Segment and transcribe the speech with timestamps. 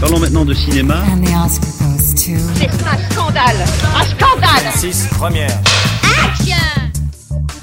[0.00, 1.02] Parlons maintenant de cinéma.
[1.98, 3.56] C'est un scandale
[3.94, 5.60] Un scandale 6 première.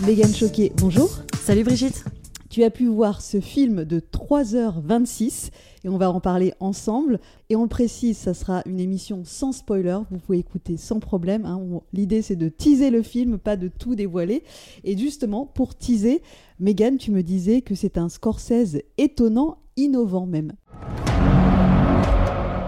[0.06, 1.10] Mégane Choquet, bonjour.
[1.44, 2.04] Salut Brigitte.
[2.50, 5.50] Tu as pu voir ce film de 3h26
[5.86, 7.20] et on va en parler ensemble.
[7.50, 9.98] Et on le précise, ça sera une émission sans spoiler.
[10.12, 11.46] Vous pouvez écouter sans problème.
[11.46, 11.60] hein.
[11.94, 14.44] L'idée, c'est de teaser le film, pas de tout dévoiler.
[14.84, 16.22] Et justement, pour teaser,
[16.60, 20.54] Mégane, tu me disais que c'est un Scorsese étonnant, innovant même.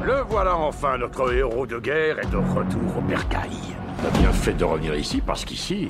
[0.05, 3.57] Le voilà enfin, notre héros de guerre est de retour au bercail.
[4.03, 5.89] T'as bien fait de revenir ici parce qu'ici,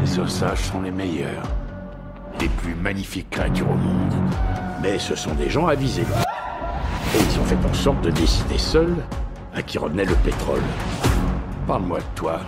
[0.00, 1.42] les Osages sont les meilleurs.
[2.40, 4.14] Les plus magnifiques créatures au monde.
[4.80, 6.06] Mais ce sont des gens avisés.
[7.12, 9.04] Et ils ont fait en sorte de décider seuls
[9.52, 10.62] à qui revenait le pétrole.
[11.66, 12.38] Parle-moi de toi.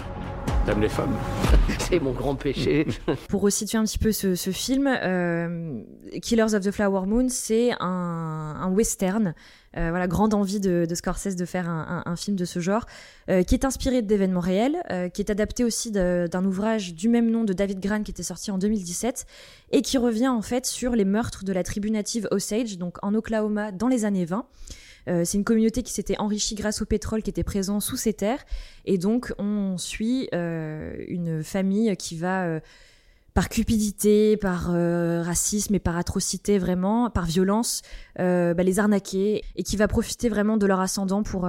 [0.65, 1.17] T'aimes les femmes
[1.81, 2.87] C'est mon grand péché.
[3.29, 5.81] Pour resituer un petit peu ce, ce film, euh,
[6.23, 9.35] Killers of the Flower Moon, c'est un, un western.
[9.77, 12.61] Euh, voilà, grande envie de, de Scorsese de faire un, un- un film de ce
[12.61, 12.87] genre,
[13.29, 17.31] euh, qui est inspiré d'événements réels, euh, qui est adapté aussi d'un ouvrage du même
[17.31, 19.27] nom de David Gran qui était sorti en 2017
[19.73, 23.15] et qui revient en fait sur les meurtres de la tribu native Osage, donc en
[23.15, 24.47] Oklahoma dans les années 20.
[25.09, 28.13] Euh, c'est une communauté qui s'était enrichie grâce au pétrole qui était présent sous ces
[28.13, 28.45] terres.
[28.85, 32.61] Et donc, on suit euh, une famille qui va, euh,
[33.35, 34.73] par cupidité, par
[35.25, 37.81] racisme et par atrocité vraiment, par violence,
[38.19, 41.49] bah, les arnaquer et qui va profiter vraiment de leur ascendant pour,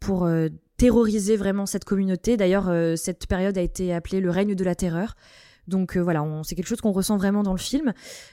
[0.00, 0.26] pour
[0.78, 2.38] terroriser vraiment cette communauté.
[2.38, 5.14] D'ailleurs, cette période a été appelée le règne de la terreur.
[5.68, 7.92] Donc euh, voilà, on- c'est quelque chose qu'on ressent vraiment dans le film.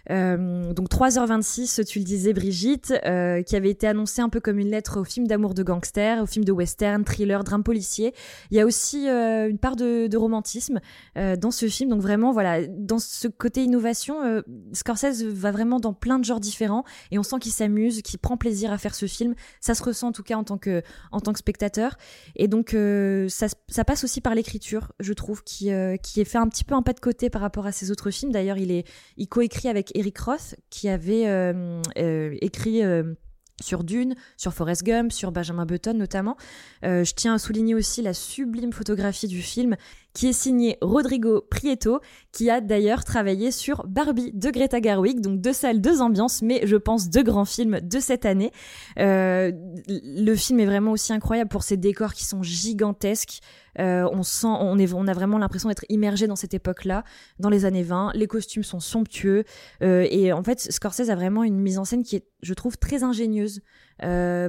[0.10, 4.60] Euh, donc 3h26, tu le disais Brigitte, euh, qui avait été annoncé un peu comme
[4.60, 8.14] une lettre au film d'amour de gangster, au film de western, thriller, drame policier.
[8.50, 10.80] Il y a aussi euh, une part de, romantisme
[11.16, 11.90] dans ce film.
[11.90, 16.84] Donc vraiment, voilà, dans ce côté innovation, Scorsese va vraiment dans plein de genres différents
[17.12, 19.34] et on sent qu'il s'amuse, qu'il prend plaisir à faire ce film.
[19.62, 21.98] Ça se ressent en tout cas en tant que, en tant que spectateur.
[22.36, 25.70] Et donc ça, se- ça passe aussi par l'écriture, je trouve, qui,
[26.04, 28.12] qui est fait un petit peu un pas de côté par rapport à ses autres
[28.12, 28.32] films.
[28.32, 28.86] D'ailleurs, il est
[29.28, 33.14] coécrit avec Eric Roth, qui avait euh, euh, écrit euh,
[33.62, 36.36] sur Dune, sur Forrest Gump, sur Benjamin Button notamment.
[36.84, 39.76] Je tiens à souligner aussi la sublime photographie du film,
[40.14, 42.02] qui est signée Rodrigo Prieto,
[42.32, 46.62] qui a d'ailleurs travaillé sur Barbie de Greta Gerwig, donc deux salles, deux ambiances, mais
[46.66, 48.52] je pense deux grands films de cette année.
[49.00, 49.52] Euh,
[49.88, 53.40] le film est vraiment aussi incroyable pour ses décors qui sont gigantesques.
[53.80, 57.06] Euh, on sent, on, a vraiment l'impression d'être immergé dans cette époque-là,
[57.40, 58.12] dans les années 20.
[58.16, 59.46] Les costumes sont somptueux.
[59.82, 62.78] Euh, et en fait, Scorsese a vraiment une mise en scène qui est, je trouve,
[62.78, 63.62] très ingénieuse.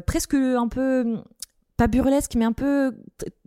[0.07, 1.23] Presque un peu,
[1.77, 2.93] pas burlesque, mais un peu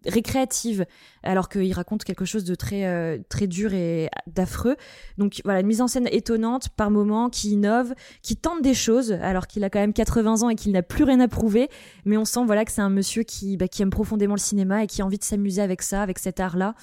[0.05, 0.85] récréative.
[1.23, 4.75] Alors qu'il raconte quelque chose de très, euh, très dur et d'affreux.
[5.17, 9.11] Donc voilà, une mise en scène étonnante par moments, qui innove, qui tente des choses,
[9.13, 11.69] alors qu'il a quand même 80 ans et qu'il n'a plus rien à prouver.
[12.05, 14.83] Mais on sent voilà que c'est un monsieur qui, bah, qui aime profondément le cinéma
[14.83, 16.75] et qui a envie de s'amuser avec ça, avec cet art-là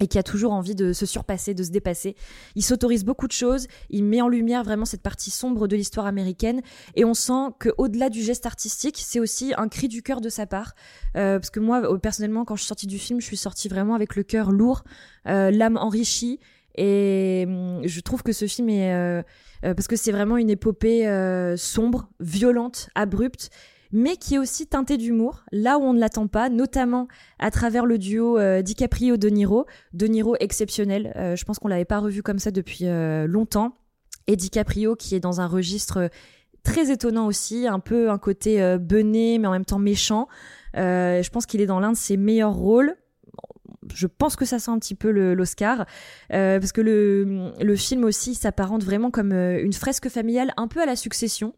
[0.00, 2.16] et qui a toujours envie de se surpasser, de se dépasser.
[2.54, 6.06] Il s'autorise beaucoup de choses, il met en lumière vraiment cette partie sombre de l'histoire
[6.06, 6.60] américaine,
[6.94, 10.28] et on sent que au-delà du geste artistique, c'est aussi un cri du cœur de
[10.28, 10.74] sa part.
[11.16, 13.68] Euh, parce que moi, euh, personnellement, quand je suis sortie du film, je suis sortie
[13.68, 14.84] vraiment avec le cœur lourd,
[15.26, 16.38] euh, l'âme enrichie,
[16.76, 18.94] et hum, je trouve que ce film est...
[18.94, 19.22] euh,
[19.64, 23.50] euh, parce que c'est vraiment une épopée euh, sombre, violente, abrupte,
[23.92, 27.86] mais qui est aussi teintée d'humour, là où on ne l'attend pas, notamment à travers
[27.86, 29.66] le duo euh, DiCaprio-De Niro.
[29.92, 33.76] De Niro exceptionnel, euh, je pense qu'on l'avait pas revu comme ça depuis euh, longtemps.
[34.26, 36.10] Et DiCaprio qui est dans un registre
[36.62, 40.28] très étonnant aussi, un peu un côté bené mais en même temps méchant.
[40.74, 42.94] Je pense qu'il est dans l'un de ses meilleurs rôles.
[43.94, 45.86] Je pense que ça sent un petit peu l'Oscar,
[46.32, 50.80] euh, parce que le, film aussi s'apparente vraiment comme euh, une fresque familiale un peu
[50.80, 51.54] à la succession.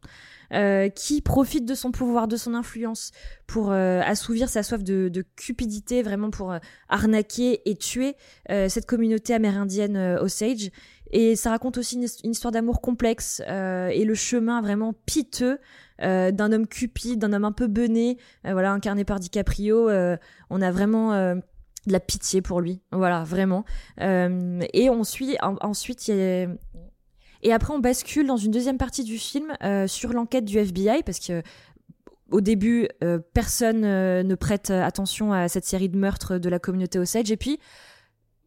[0.52, 3.12] euh, qui profite de son pouvoir, de son influence
[3.46, 6.52] pour assouvir sa soif de, cupidité, vraiment pour
[6.88, 8.16] arnaquer et tuer
[8.48, 10.72] cette communauté amérindienne Osage.
[11.12, 15.58] Et ça raconte aussi une, histoire d'amour complexe et le chemin vraiment piteux
[16.00, 19.88] d'un homme cupide, d'un homme un peu bené, voilà, incarné par DiCaprio.
[19.88, 21.40] on a vraiment
[21.86, 23.64] de la pitié pour lui, voilà, vraiment.
[24.00, 26.48] Euh, et on suit en- ensuite, il y a-
[27.42, 31.02] et après on bascule dans une deuxième partie du film euh, sur l'enquête du FBI
[31.04, 31.42] parce que
[32.30, 36.60] au début, euh, personne euh, ne prête attention à cette série de meurtres de la
[36.60, 37.30] communauté Osage.
[37.32, 37.58] Et puis,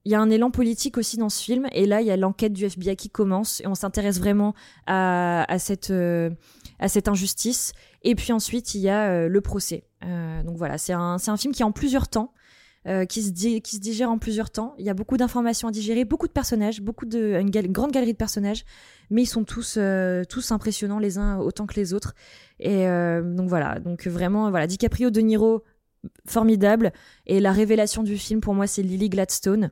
[0.06, 1.68] il y a un élan politique aussi dans ce film.
[1.74, 3.60] Et là, il y a l'enquête du FBI qui commence.
[3.60, 4.54] Et on s'intéresse vraiment
[4.88, 6.30] à, cette, euh,
[7.08, 7.74] injustice.
[8.04, 9.84] Et puis ensuite, il y a euh, le procès.
[10.06, 12.34] Euh, donc voilà, c'est un, un film qui est en plusieurs temps.
[12.88, 14.76] Euh, qui, se qui se digère en plusieurs temps.
[14.78, 18.14] Il y a beaucoup d'informations à digérer, beaucoup de personnages, beaucoup de, une, grande galerie
[18.14, 18.66] de personnages,
[19.10, 22.14] mais ils sont tous, euh, tous impressionnants les uns autant que les autres.
[22.60, 25.64] Et donc voilà, donc vraiment, voilà, DiCaprio, De Niro,
[26.26, 26.94] formidable.
[27.26, 29.72] Et la révélation du film, pour moi, c'est Lily Gladstone.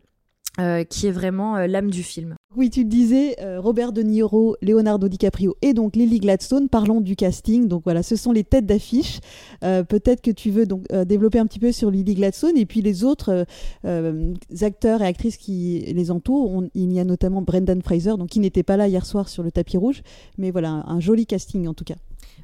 [0.59, 2.35] Euh, qui est vraiment euh, l'âme du film.
[2.57, 6.67] Oui, tu le disais, euh, Robert De Niro, Leonardo DiCaprio et donc Lily Gladstone.
[6.67, 7.69] Parlons du casting.
[7.69, 9.21] Donc voilà, ce sont les têtes d'affiche.
[9.61, 13.05] Peut-être que tu veux donc développer un petit peu sur Lily Gladstone et puis les
[13.05, 13.45] autres
[14.61, 16.63] acteurs et actrices qui les entourent.
[16.73, 19.51] il y a notamment Brendan Fraser, donc qui n'était pas là hier soir sur le
[19.51, 20.01] tapis rouge,
[20.37, 21.95] mais voilà un, un joli casting en tout cas.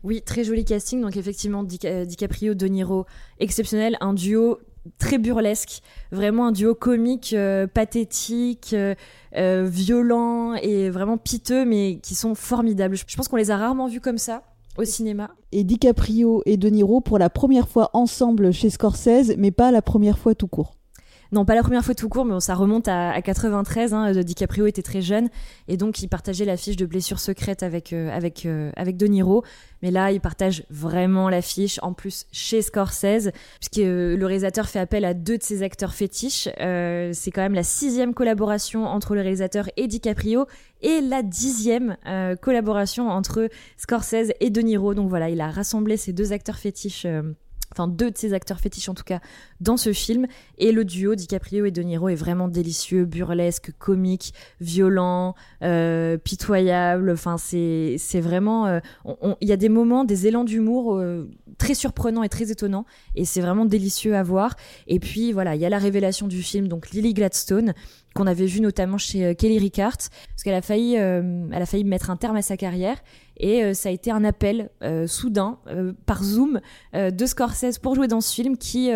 [0.04, 1.02] Oui, très joli casting.
[1.02, 3.06] Donc effectivement, DiCaprio, De Niro,
[3.40, 4.60] exceptionnel, un duo
[4.98, 5.82] très burlesque,
[6.12, 8.96] vraiment un duo comique, euh, pathétique, euh,
[9.36, 12.96] euh, violent et vraiment piteux, mais qui sont formidables.
[12.96, 14.44] Je pense qu'on les a rarement vus comme ça
[14.78, 15.32] au cinéma.
[15.52, 19.82] Et DiCaprio et De Niro pour la première fois ensemble chez Scorsese, mais pas la
[19.82, 20.77] première fois tout court.
[21.32, 23.94] Non, pas la première fois tout court, mais ça remonte à, 93.
[23.94, 25.30] Hein, DiCaprio était très jeune
[25.68, 29.44] et donc il partageait l'affiche de blessure secrète avec, euh, avec, euh, avec De Niro.
[29.84, 34.80] Mais là, il partage vraiment l'affiche, en plus chez Scorsese, puisque euh, le réalisateur fait
[34.80, 36.48] appel à deux de ses acteurs fétiches.
[36.48, 40.48] c'est quand même la sixième collaboration entre le réalisateur et DiCaprio
[40.82, 41.98] et la dixième
[42.42, 44.94] collaboration entre Scorsese et De Niro.
[44.94, 47.06] Donc voilà, il a rassemblé ces deux acteurs fétiches
[47.78, 49.20] enfin deux de ses acteurs fétiches en tout cas,
[49.62, 50.28] dans ce film.
[50.58, 57.12] Et le duo DiCaprio et De Niro est vraiment délicieux, burlesque, comique, violent, euh, pitoyable.
[57.12, 58.68] Enfin, c'est vraiment.
[58.68, 58.80] Euh,
[59.42, 62.86] il y a des moments, des élans d'humour euh, très surprenants et très étonnants,
[63.16, 64.56] et c'est vraiment délicieux à voir.
[64.88, 67.74] Et puis voilà, il y a la révélation du film, donc Lily Gladstone,
[68.16, 72.36] qu'on avait vu notamment chez Kelly Ricard, parce qu'elle a a failli mettre un terme
[72.36, 72.98] à sa carrière.
[73.40, 74.70] Et euh, ça a été un appel
[75.06, 75.60] soudain
[76.06, 76.60] par Zoom
[76.94, 78.92] de Scorsese pour jouer dans ce film qui,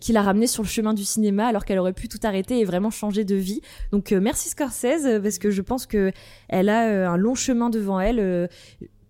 [0.00, 2.64] qui l'a ramené sur le chemin du cinéma alors qu'elle aurait pu tout arrêter et
[2.64, 3.60] vraiment changer de vie.
[3.92, 6.12] Donc merci Scorsese parce que je pense que
[6.48, 8.48] elle a un long chemin devant elle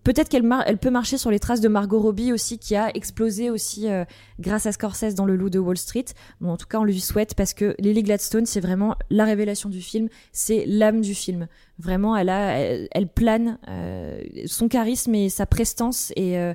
[0.03, 3.49] Peut-être qu'elle elle peut marcher sur les traces de Margot Robbie aussi, qui a explosé
[3.51, 4.03] aussi euh,
[4.39, 6.05] grâce à Scorsese dans Le Loup de Wall Street.
[6.39, 9.69] Bon, en tout cas, on lui souhaite parce que Lily Gladstone, c'est vraiment la révélation
[9.69, 11.47] du film, c'est l'âme du film.
[11.77, 16.53] Vraiment, elle a, plane, euh, son charisme et sa prestance et, euh,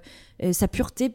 [0.53, 1.15] sa pureté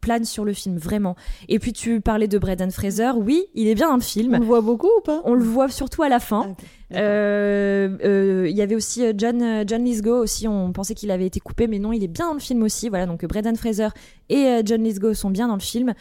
[0.00, 1.16] plane sur le film, vraiment.
[1.48, 4.34] Et puis tu parlais de Brendan Fraser, oui, il est bien dans le film.
[4.34, 5.22] On le voit beaucoup ou pas?
[5.24, 6.54] On le voit surtout à la fin.
[6.92, 11.40] Ah, euh, il y avait aussi John, John Lithgow aussi, on pensait qu'il avait été
[11.40, 12.88] coupé, mais non, il est bien dans le film aussi.
[12.88, 13.88] Voilà, donc Brendan Fraser
[14.28, 15.94] et John Lithgow sont bien dans le film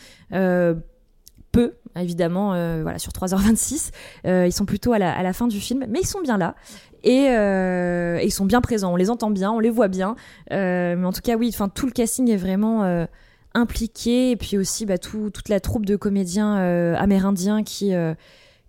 [1.51, 2.49] peu, évidemment,
[2.81, 3.91] voilà, sur 3h26.
[4.25, 6.55] ils sont plutôt à la, à la, fin du film, mais ils sont bien là.
[7.05, 8.93] Euh, et, ils sont bien présents.
[8.93, 10.15] On les entend bien, on les voit bien.
[10.51, 13.05] Euh, mais en tout cas, oui, tout le casting est vraiment euh,
[13.53, 14.31] impliqué.
[14.31, 16.55] Et puis aussi, bah, toute la troupe de comédiens
[16.95, 17.93] amérindiens qui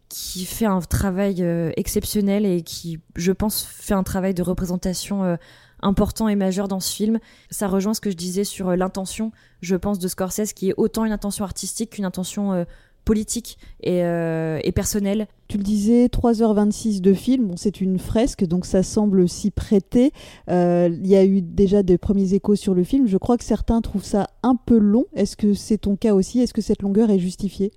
[0.09, 1.41] qui fait un travail
[1.77, 5.39] exceptionnel et qui, je pense, fait un travail de représentation
[5.83, 7.19] important et majeur dans ce film.
[7.51, 11.05] Ça rejoint ce que je disais sur l'intention, je pense, de Scorsese, qui est autant
[11.05, 12.67] une intention artistique qu'une intention
[13.05, 15.27] politique euh, et, personnelle.
[15.49, 20.13] Tu le disais, 3h26 de film, c'est une fresque, donc ça semble s'y prêter.
[20.49, 23.07] Euh, il y a eu déjà des premiers échos sur le film.
[23.07, 25.07] Je crois que certains trouvent ça un peu long.
[25.15, 26.41] Est-ce que c'est ton cas aussi?
[26.41, 27.73] Est-ce que cette longueur est justifiée?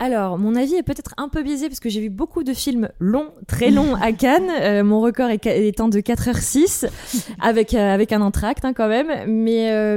[0.00, 2.88] Alors, mon avis est peut-être un peu biaisé parce que j'ai vu beaucoup de films
[2.98, 4.50] longs, très longs à Cannes.
[4.60, 6.88] Euh, mon record est étant de 4h06
[7.40, 9.30] avec, avec un entracte hein, quand même.
[9.30, 9.96] Mais,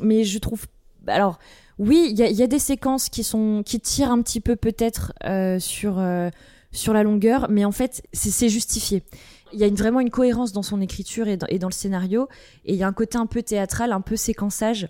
[0.00, 0.66] mais je trouve.
[1.06, 1.38] Alors,
[1.78, 5.58] oui, il y a, des séquences qui sont qui tirent un petit peu peut-être euh,
[5.58, 6.30] sur euh,
[6.72, 9.02] sur la longueur, mais en fait c'est justifié.
[9.52, 12.28] Il y a une, vraiment une cohérence dans son écriture et dans, le scénario,
[12.64, 14.88] et il y a un côté un peu théâtral, un peu séquençage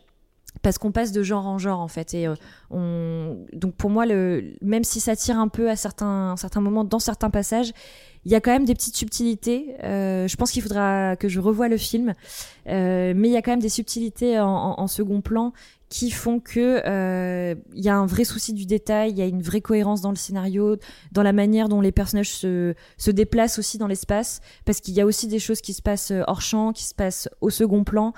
[0.63, 2.15] parce qu'on passe de genre en genre en fait.
[2.15, 2.35] Et euh,
[2.71, 6.85] on donc pour moi le même si ça tire un peu à certains certains moments
[6.85, 7.73] dans certains passages
[8.25, 9.77] il y a quand même des petites subtilités.
[9.81, 12.13] Je pense qu'il faudra que je revoie le film.
[12.67, 15.53] Mais il y a quand même des subtilités en second plan
[15.89, 19.27] qui font que euh, il y a un vrai souci du détail, il y a
[19.27, 20.77] une vraie cohérence dans le scénario,
[21.13, 25.01] dans la manière dont les personnages se, se déplacent aussi dans l'espace, parce qu'il y
[25.01, 27.85] a aussi des choses qui se passent euh, hors champ, qui se passent au second
[27.85, 28.15] plan,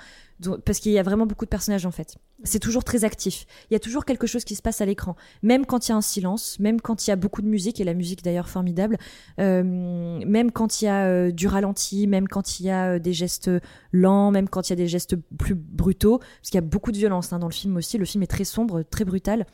[0.65, 2.17] parce qu'il y a vraiment beaucoup de personnages en fait.
[2.43, 3.45] C'est toujours très actif.
[3.69, 5.93] Il y a toujours quelque chose qui se passe à l'écran, même quand il y
[5.93, 8.47] a un silence, même quand il y a beaucoup de musique et la musique d'ailleurs
[8.47, 8.97] formidable,
[9.39, 12.99] euh, même quand il y a euh, du ralenti, même quand il y a euh,
[12.99, 13.51] des gestes
[13.91, 16.91] lents, même quand il y a des gestes plus brutaux, parce qu'il y a beaucoup
[16.91, 17.97] de violence hein, dans le film aussi.
[17.97, 19.45] Le film est très sombre, très brutal,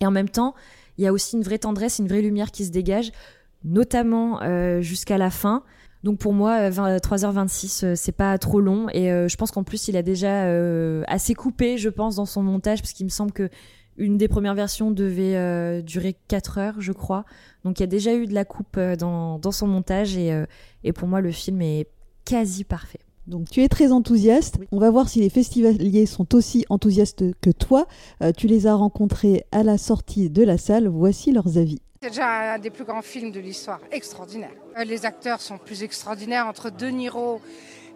[0.00, 0.54] et en même temps,
[0.98, 3.12] il y a aussi une vraie tendresse, une vraie lumière qui se dégage,
[3.64, 4.40] notamment
[4.80, 5.62] jusqu'à la fin.
[6.04, 8.88] Donc pour moi, 3h26, euh, c'est pas trop long.
[8.92, 12.26] Et euh, je pense qu'en plus, il a déjà euh, assez coupé, je pense, dans
[12.26, 13.48] son montage, parce qu'il me semble que
[13.96, 17.24] Une des premières versions devait durer 4 heures, je crois.
[17.64, 20.44] Donc il y a déjà eu de la coupe dans, dans son montage et,
[20.84, 21.88] et pour moi le film est
[22.26, 23.00] quasi parfait.
[23.26, 24.58] Donc tu es très enthousiaste.
[24.70, 27.86] On va voir si les festivaliers sont aussi enthousiastes que toi.
[28.22, 30.86] Euh, tu les as rencontrés à la sortie de la salle.
[30.88, 31.80] Voici leurs avis.
[32.06, 34.52] C'est déjà un des plus grands films de l'histoire, extraordinaire.
[34.78, 37.40] Euh, les acteurs sont plus extraordinaires entre De Niro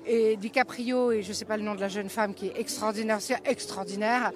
[0.05, 2.59] et DiCaprio et je ne sais pas le nom de la jeune femme qui est
[2.59, 4.33] extraordinaire, c'est extraordinaire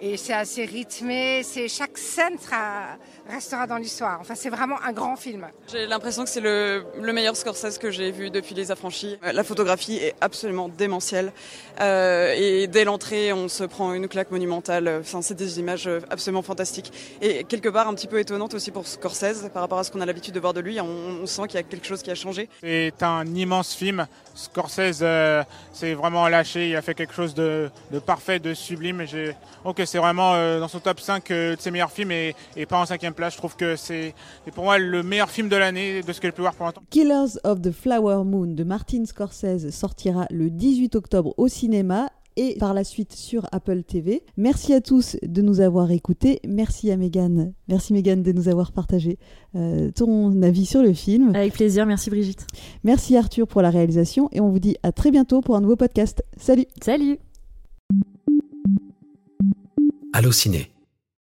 [0.00, 1.42] et c'est assez rythmé.
[1.42, 2.96] C'est chaque scène sera,
[3.28, 4.18] restera dans l'histoire.
[4.20, 5.46] Enfin, c'est vraiment un grand film.
[5.70, 9.18] J'ai l'impression que c'est le, le, meilleur Scorsese que j'ai vu depuis Les Affranchis.
[9.24, 11.32] Euh, la photographie est absolument démentielle
[11.80, 15.00] euh, et dès l'entrée, on se prend une claque monumentale.
[15.00, 18.86] Enfin, c'est des images absolument fantastiques et quelque part un petit peu étonnante aussi pour
[18.86, 20.80] Scorsese par rapport à ce qu'on a l'habitude de voir de lui.
[20.80, 20.86] On,
[21.22, 22.48] on sent qu'il y a quelque chose qui a changé.
[22.60, 24.06] C'est un immense film.
[24.34, 26.70] Scorsese euh, s'est vraiment lâché.
[26.70, 29.04] Il a fait quelque chose de, de parfait, de sublime.
[29.06, 29.34] J'ai
[29.86, 32.34] c'est vraiment euh, dans son top 5 euh, de ses meilleurs films et,
[32.68, 33.34] pas en cinquième place.
[33.34, 34.14] Je trouve que c'est
[34.54, 36.82] pour moi le meilleur film de l'année de ce que j'ai pu voir pour l'instant.
[36.90, 42.56] Killers of the Flower Moon de Martin Scorsese sortira le 18 octobre au cinéma et
[42.58, 44.22] par la suite sur Apple TV.
[44.36, 46.40] Merci à tous de nous avoir écoutés.
[46.46, 47.52] Merci à Megan.
[47.68, 49.18] Merci Megan de nous avoir partagé
[49.54, 51.34] euh, ton avis sur le film.
[51.34, 51.86] Avec plaisir.
[51.86, 52.46] Merci Brigitte.
[52.82, 55.76] Merci Arthur pour la réalisation et on vous dit à très bientôt pour un nouveau
[55.76, 56.22] podcast.
[56.36, 56.66] Salut.
[56.82, 57.18] Salut.
[60.16, 60.70] Allociné,